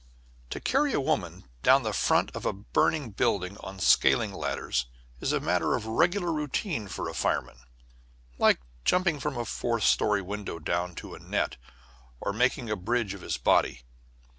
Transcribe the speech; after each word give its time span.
]To 0.49 0.59
carry 0.59 0.93
a 0.93 0.99
woman 0.99 1.45
down 1.61 1.83
the 1.83 1.93
front 1.93 2.31
of 2.35 2.43
a 2.43 2.51
burning 2.53 3.11
building 3.11 3.55
on 3.59 3.77
scaling 3.79 4.33
ladders 4.33 4.87
is 5.19 5.31
a 5.31 5.39
matter 5.39 5.75
of 5.75 5.85
regular 5.85 6.31
routine 6.33 6.87
for 6.87 7.07
a 7.07 7.13
fireman, 7.13 7.59
like 8.39 8.59
jumping 8.83 9.19
from 9.19 9.37
a 9.37 9.45
fourth 9.45 9.83
story 9.83 10.23
down 10.63 10.95
to 10.95 11.13
a 11.13 11.19
net, 11.19 11.57
or 12.19 12.33
making 12.33 12.67
a 12.71 12.75
bridge 12.75 13.13
of 13.13 13.21
his 13.21 13.37
body. 13.37 13.83